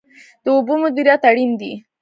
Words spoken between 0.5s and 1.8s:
اوبو مدیریت اړین دی.